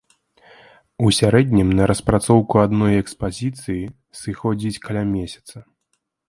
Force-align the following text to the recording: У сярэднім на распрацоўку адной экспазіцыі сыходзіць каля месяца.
У 1.07 1.11
сярэднім 1.17 1.69
на 1.79 1.83
распрацоўку 1.91 2.55
адной 2.65 2.93
экспазіцыі 3.03 3.83
сыходзіць 4.23 4.81
каля 4.89 5.03
месяца. 5.15 5.55